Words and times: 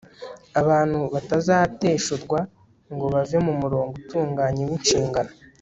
abantu 0.61 0.99
batazateshurwa 1.13 2.39
ngo 2.93 3.05
bave 3.13 3.37
mu 3.45 3.53
murongo 3.61 3.91
utunganye 4.01 4.61
winshingano 4.69 5.31